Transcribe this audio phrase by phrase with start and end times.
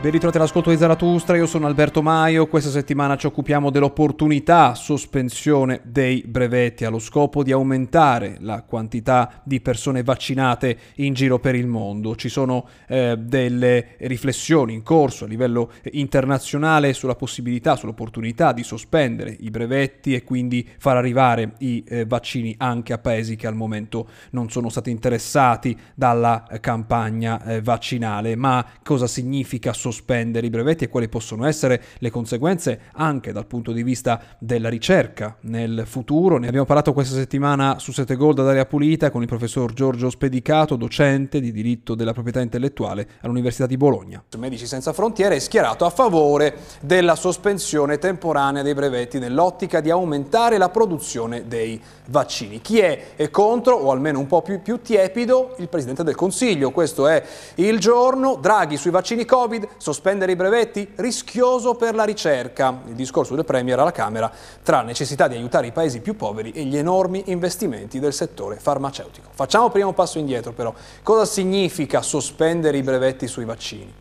[0.00, 5.82] Ben ritrovati all'ascolto di Zaratustra, io sono Alberto Maio, questa settimana ci occupiamo dell'opportunità sospensione
[5.84, 11.66] dei brevetti allo scopo di aumentare la quantità di persone vaccinate in giro per il
[11.66, 12.16] mondo.
[12.16, 19.36] Ci sono eh, delle riflessioni in corso a livello internazionale sulla possibilità, sull'opportunità di sospendere
[19.40, 24.08] i brevetti e quindi far arrivare i eh, vaccini anche a paesi che al momento
[24.30, 28.34] non sono stati interessati dalla eh, campagna eh, vaccinale.
[28.34, 29.88] Ma cosa significa sospendere?
[29.90, 34.68] Sospendere i brevetti e quali possono essere le conseguenze anche dal punto di vista della
[34.68, 36.38] ricerca nel futuro.
[36.38, 40.08] Ne abbiamo parlato questa settimana su Sette Gold ad aria pulita con il professor Giorgio
[40.10, 44.22] Spedicato, docente di diritto della proprietà intellettuale all'Università di Bologna.
[44.38, 50.56] Medici Senza Frontiere è schierato a favore della sospensione temporanea dei brevetti nell'ottica di aumentare
[50.56, 52.60] la produzione dei vaccini.
[52.60, 56.70] Chi è contro, o almeno un po' più, più tiepido, il Presidente del Consiglio.
[56.70, 57.22] Questo è
[57.56, 58.36] il giorno.
[58.40, 60.86] Draghi sui vaccini Covid, sospendere i brevetti?
[60.96, 62.82] Rischioso per la ricerca.
[62.86, 64.30] Il discorso del Premier alla Camera
[64.62, 69.30] tra necessità di aiutare i paesi più poveri e gli enormi investimenti del settore farmaceutico.
[69.32, 70.74] Facciamo prima un passo indietro però.
[71.02, 73.92] Cosa significa sospendere i brevetti sui vaccini?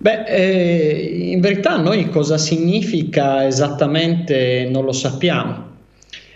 [0.00, 5.67] Beh, eh, in verità noi cosa significa esattamente non lo sappiamo.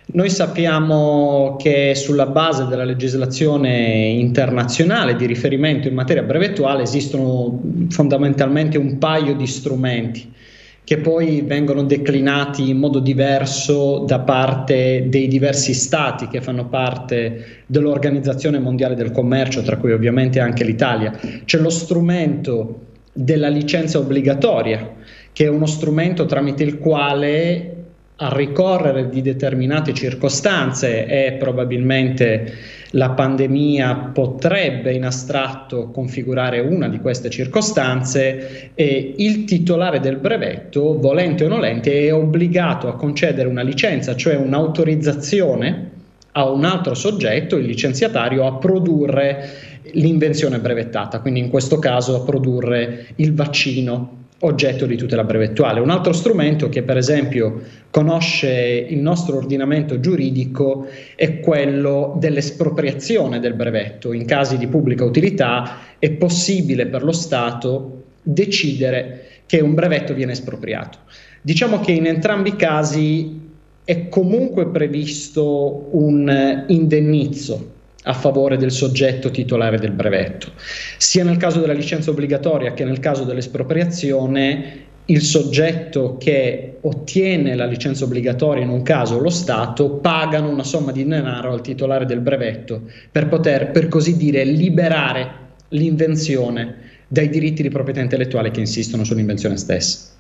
[0.05, 8.77] Noi sappiamo che sulla base della legislazione internazionale di riferimento in materia brevettuale esistono fondamentalmente
[8.77, 10.31] un paio di strumenti
[10.85, 17.63] che poi vengono declinati in modo diverso da parte dei diversi stati che fanno parte
[17.67, 21.17] dell'Organizzazione Mondiale del Commercio, tra cui ovviamente anche l'Italia.
[21.45, 22.81] C'è lo strumento
[23.13, 24.95] della licenza obbligatoria,
[25.33, 27.72] che è uno strumento tramite il quale
[28.23, 32.55] a ricorrere di determinate circostanze e probabilmente
[32.91, 41.01] la pandemia potrebbe in astratto configurare una di queste circostanze e il titolare del brevetto,
[41.01, 45.91] volente o nolente, è obbligato a concedere una licenza, cioè un'autorizzazione
[46.33, 49.49] a un altro soggetto, il licenziatario, a produrre
[49.95, 55.81] l'invenzione brevettata, quindi in questo caso a produrre il vaccino oggetto di tutela brevettuale.
[55.81, 63.55] Un altro strumento che per esempio conosce il nostro ordinamento giuridico è quello dell'espropriazione del
[63.55, 64.13] brevetto.
[64.13, 70.33] In casi di pubblica utilità è possibile per lo Stato decidere che un brevetto viene
[70.33, 70.99] espropriato.
[71.41, 73.41] Diciamo che in entrambi i casi
[73.85, 80.53] è comunque previsto un indennizzo a favore del soggetto titolare del brevetto.
[80.97, 87.67] Sia nel caso della licenza obbligatoria che nel caso dell'espropriazione, il soggetto che ottiene la
[87.67, 92.21] licenza obbligatoria in un caso lo Stato pagano una somma di denaro al titolare del
[92.21, 99.05] brevetto per poter, per così dire, liberare l'invenzione dai diritti di proprietà intellettuale che insistono
[99.05, 100.11] sull'invenzione stessa.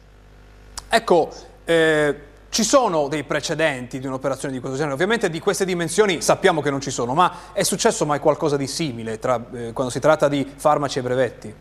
[0.88, 1.30] Ecco,
[1.64, 4.92] eh ci sono dei precedenti di un'operazione di questo genere?
[4.94, 8.66] Ovviamente di queste dimensioni sappiamo che non ci sono, ma è successo mai qualcosa di
[8.66, 11.54] simile tra, eh, quando si tratta di farmaci e brevetti?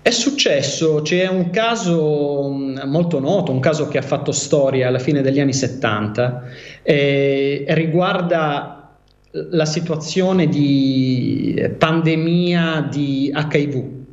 [0.00, 5.00] È successo, c'è un caso mm, molto noto, un caso che ha fatto storia alla
[5.00, 6.42] fine degli anni 70,
[6.82, 8.96] eh, riguarda
[9.32, 14.03] la situazione di pandemia di HIV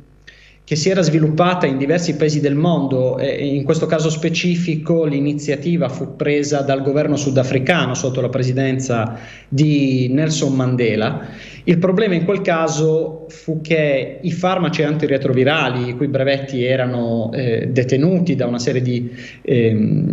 [0.72, 5.90] che si era sviluppata in diversi paesi del mondo e in questo caso specifico l'iniziativa
[5.90, 9.18] fu presa dal governo sudafricano sotto la presidenza
[9.50, 11.28] di Nelson Mandela.
[11.64, 17.66] Il problema in quel caso fu che i farmaci antiretrovirali, i cui brevetti erano eh,
[17.70, 19.10] detenuti da una serie di
[19.40, 19.68] eh,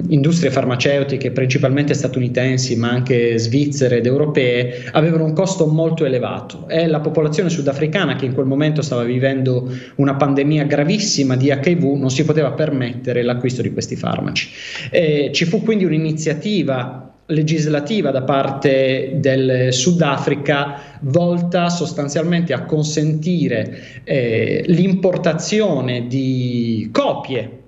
[0.08, 6.88] industrie farmaceutiche, principalmente statunitensi, ma anche svizzere ed europee, avevano un costo molto elevato e
[6.88, 12.10] la popolazione sudafricana, che in quel momento stava vivendo una pandemia gravissima di HIV, non
[12.10, 14.50] si poteva permettere l'acquisto di questi farmaci.
[14.90, 24.64] Eh, ci fu quindi un'iniziativa legislativa da parte del Sudafrica volta sostanzialmente a consentire eh,
[24.68, 27.59] l'importazione di copie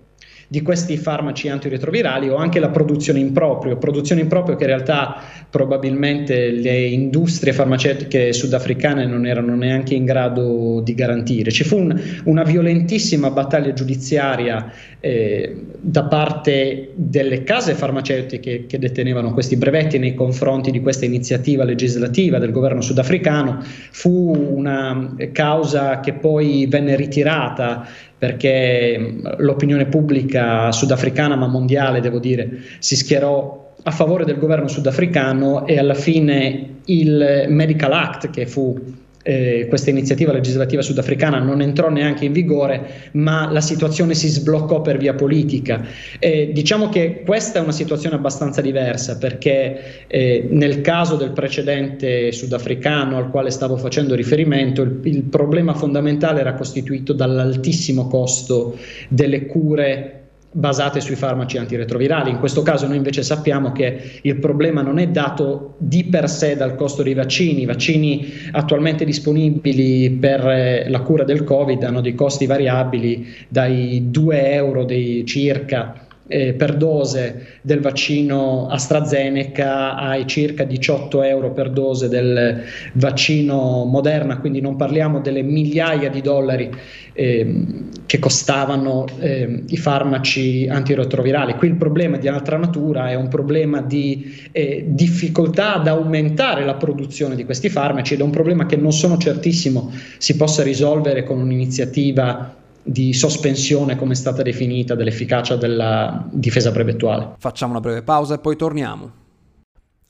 [0.52, 4.70] di questi farmaci antiretrovirali o anche la produzione in proprio, produzione in proprio che in
[4.72, 5.16] realtà
[5.50, 11.52] probabilmente le industrie farmaceutiche sudafricane non erano neanche in grado di garantire.
[11.52, 19.32] Ci fu un, una violentissima battaglia giudiziaria eh, da parte delle case farmaceutiche che detenevano
[19.32, 23.60] questi brevetti nei confronti di questa iniziativa legislativa del governo sudafricano.
[23.92, 27.88] Fu una causa che poi venne ritirata
[28.22, 35.66] perché l'opinione pubblica sudafricana ma mondiale, devo dire, si schierò a favore del governo sudafricano
[35.66, 38.80] e alla fine il Medical Act che fu
[39.24, 44.82] eh, questa iniziativa legislativa sudafricana non entrò neanche in vigore, ma la situazione si sbloccò
[44.82, 45.86] per via politica.
[46.20, 52.32] Eh, diciamo che questa è una situazione abbastanza diversa perché eh, nel caso del precedente
[52.32, 58.78] sudafricano al quale stavo facendo riferimento, il, il problema fondamentale era costituito dall'altissimo costo
[59.08, 60.21] delle cure
[60.52, 62.30] basate sui farmaci antiretrovirali.
[62.30, 66.56] In questo caso noi invece sappiamo che il problema non è dato di per sé
[66.56, 67.62] dal costo dei vaccini.
[67.62, 74.10] I vaccini attualmente disponibili per eh, la cura del Covid hanno dei costi variabili dai
[74.10, 81.70] 2 euro dei circa eh, per dose del vaccino AstraZeneca ai circa 18 euro per
[81.72, 82.64] dose del
[82.94, 86.72] vaccino Moderna, quindi non parliamo delle migliaia di dollari
[87.14, 87.66] eh,
[88.06, 91.56] che costavano eh, i farmaci antiretrovirali.
[91.56, 96.76] Qui il problema di altra natura è un problema di eh, difficoltà ad aumentare la
[96.76, 101.24] produzione di questi farmaci ed è un problema che non sono certissimo si possa risolvere
[101.24, 107.36] con un'iniziativa di sospensione, come è stata definita, dell'efficacia della difesa brevettuale.
[107.38, 109.20] Facciamo una breve pausa e poi torniamo.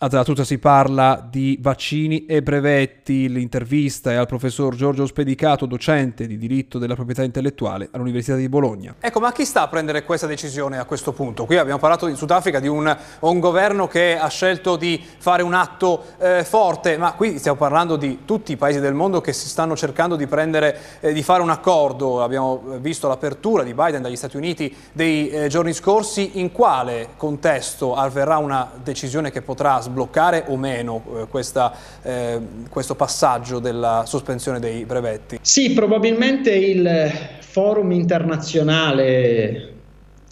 [0.04, 3.30] A Della Tutta si parla di vaccini e brevetti.
[3.30, 8.96] L'intervista è al professor Giorgio Spedicato, docente di diritto della proprietà intellettuale all'Università di Bologna.
[9.00, 11.46] Ecco, ma chi sta a prendere questa decisione a questo punto?
[11.46, 15.54] Qui abbiamo parlato in Sudafrica di un, un governo che ha scelto di fare un
[15.54, 19.48] atto eh, forte, ma qui stiamo parlando di tutti i paesi del mondo che si
[19.48, 22.24] stanno cercando di, prendere, eh, di fare un accordo.
[22.24, 26.40] Abbiamo visto l'apertura di Biden dagli Stati Uniti dei eh, giorni scorsi.
[26.40, 29.90] In quale contesto avverrà una decisione che potrà sbagliare?
[29.92, 32.40] Sbloccare o meno eh, questa, eh,
[32.70, 35.40] questo passaggio della sospensione dei brevetti?
[35.42, 39.72] Sì, probabilmente il forum internazionale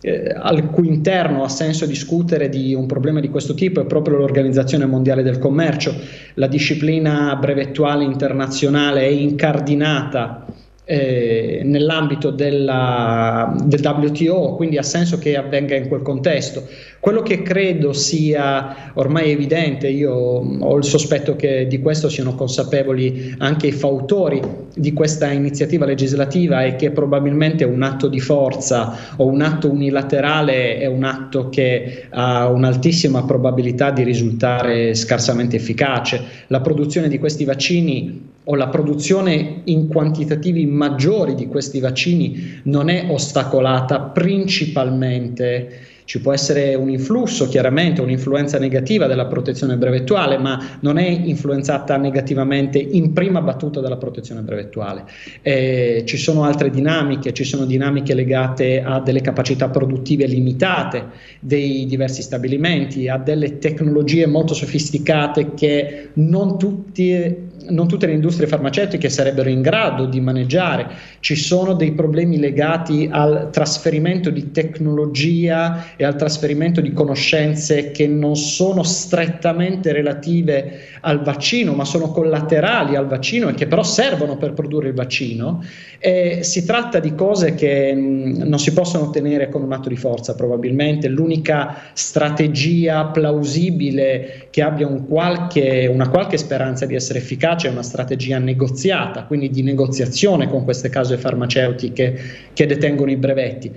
[0.01, 4.17] eh, al cui interno ha senso discutere di un problema di questo tipo è proprio
[4.17, 5.93] l'Organizzazione Mondiale del Commercio.
[6.35, 10.45] La disciplina brevettuale internazionale è incardinata
[10.91, 16.67] eh, nell'ambito della, del WTO, quindi ha senso che avvenga in quel contesto.
[16.99, 23.35] Quello che credo sia ormai evidente, io ho il sospetto che di questo siano consapevoli
[23.37, 24.41] anche i fautori
[24.73, 30.79] di questa iniziativa legislativa è che probabilmente un atto di forza o un atto unilaterale
[30.79, 36.19] è un atto che ha un'altissima probabilità di risultare scarsamente efficace.
[36.47, 42.89] La produzione di questi vaccini o la produzione in quantitativi maggiori di questi vaccini non
[42.89, 50.79] è ostacolata principalmente ci può essere un influsso, chiaramente, un'influenza negativa della protezione brevettuale, ma
[50.79, 55.03] non è influenzata negativamente in prima battuta dalla protezione brevettuale.
[55.43, 61.09] Eh, ci sono altre dinamiche, ci sono dinamiche legate a delle capacità produttive limitate
[61.41, 68.47] dei diversi stabilimenti, a delle tecnologie molto sofisticate che non tutti non tutte le industrie
[68.47, 70.87] farmaceutiche sarebbero in grado di maneggiare,
[71.19, 78.07] ci sono dei problemi legati al trasferimento di tecnologia e al trasferimento di conoscenze che
[78.07, 84.37] non sono strettamente relative al vaccino, ma sono collaterali al vaccino e che però servono
[84.37, 85.63] per produrre il vaccino.
[85.99, 89.97] E si tratta di cose che mh, non si possono ottenere con un atto di
[89.97, 91.07] forza, probabilmente.
[91.09, 97.83] L'unica strategia plausibile che abbia un qualche, una qualche speranza di essere efficace è una
[97.83, 102.19] strategia negoziata, quindi di negoziazione con queste case farmaceutiche
[102.53, 103.71] che detengono i brevetti.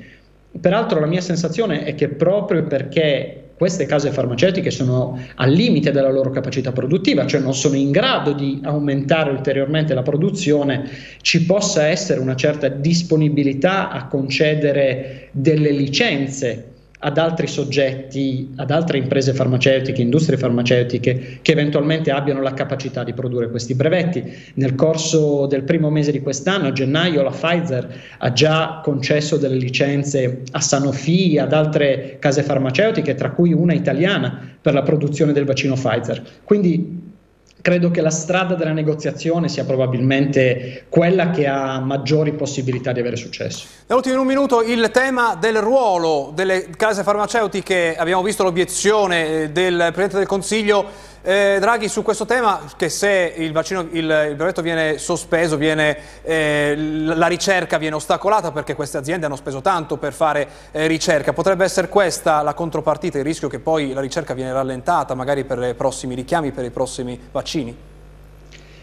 [0.61, 6.11] Peraltro la mia sensazione è che proprio perché queste case farmaceutiche sono al limite della
[6.11, 11.87] loro capacità produttiva, cioè non sono in grado di aumentare ulteriormente la produzione, ci possa
[11.87, 16.72] essere una certa disponibilità a concedere delle licenze
[17.05, 23.13] ad altri soggetti, ad altre imprese farmaceutiche, industrie farmaceutiche che eventualmente abbiano la capacità di
[23.13, 24.23] produrre questi brevetti.
[24.55, 29.57] Nel corso del primo mese di quest'anno, a gennaio, la Pfizer ha già concesso delle
[29.57, 35.45] licenze a Sanofi, ad altre case farmaceutiche, tra cui una italiana per la produzione del
[35.45, 36.23] vaccino Pfizer.
[36.45, 37.11] Quindi
[37.63, 43.17] credo che la strada della negoziazione sia probabilmente quella che ha maggiori possibilità di avere
[43.17, 43.67] successo.
[43.87, 49.77] Nell'ultimo in un minuto il tema del ruolo delle case farmaceutiche, abbiamo visto l'obiezione del
[49.77, 54.61] Presidente del Consiglio eh, Draghi, su questo tema, che se il, vaccino, il, il brevetto
[54.63, 60.13] viene sospeso, viene, eh, la ricerca viene ostacolata perché queste aziende hanno speso tanto per
[60.13, 64.53] fare eh, ricerca, potrebbe essere questa la contropartita, il rischio che poi la ricerca viene
[64.53, 67.77] rallentata magari per i prossimi richiami, per i prossimi vaccini?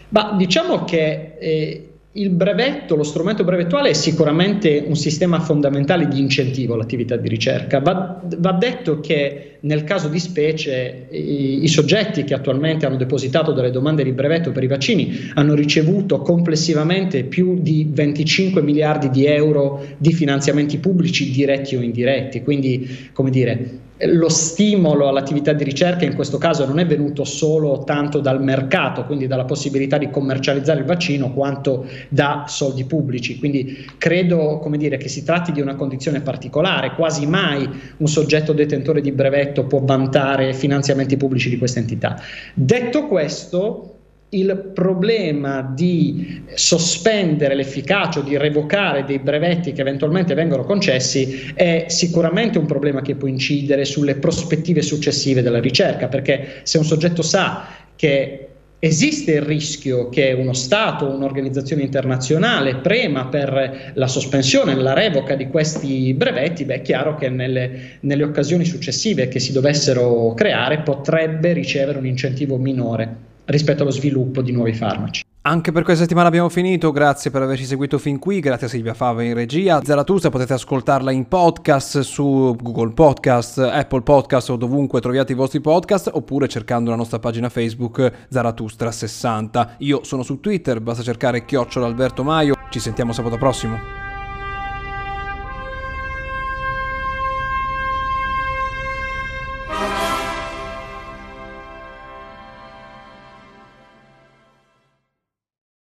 [0.08, 6.18] Ma diciamo che eh, il brevetto, lo strumento brevettuale è sicuramente un sistema fondamentale di
[6.18, 7.80] incentivo all'attività di ricerca.
[7.80, 13.52] Va, va detto che nel caso di specie i, i, soggetti che attualmente hanno depositato
[13.52, 19.26] delle domande di brevetto per i vaccini hanno ricevuto complessivamente più di 25 miliardi di
[19.26, 26.04] euro di finanziamenti pubblici diretti o indiretti, quindi come dire lo stimolo all'attività di ricerca
[26.04, 30.80] in questo caso non è venuto solo tanto dal mercato, quindi dalla possibilità di commercializzare
[30.80, 33.38] il vaccino, quanto da soldi pubblici.
[33.38, 39.00] Quindi credo dire, che si tratti di una condizione particolare, quasi mai un soggetto detentore
[39.02, 42.20] di brevetto può vantare finanziamenti pubblici di questa entità.
[42.54, 43.94] Detto questo,
[44.30, 51.86] il problema di sospendere l'efficacia o di revocare dei brevetti che eventualmente vengono concessi è
[51.88, 57.22] sicuramente un problema che può incidere sulle prospettive successive della ricerca, perché se un soggetto
[57.22, 57.66] sa
[57.96, 58.49] che
[58.80, 65.34] esiste il rischio che uno Stato o un'organizzazione internazionale prema per la sospensione, la revoca
[65.34, 70.80] di questi brevetti, beh, è chiaro che nelle, nelle occasioni successive che si dovessero creare
[70.80, 75.22] potrebbe ricevere un incentivo minore rispetto allo sviluppo di nuovi farmaci.
[75.42, 78.92] Anche per questa settimana abbiamo finito, grazie per averci seguito fin qui, grazie a Silvia
[78.92, 79.80] Fava in regia.
[79.82, 85.62] Zaratustra potete ascoltarla in podcast su Google Podcast, Apple Podcast o dovunque troviate i vostri
[85.62, 89.76] podcast oppure cercando la nostra pagina Facebook Zaratustra 60.
[89.78, 92.56] Io sono su Twitter, basta cercare chiocciola Alberto Maio.
[92.68, 94.09] Ci sentiamo sabato prossimo.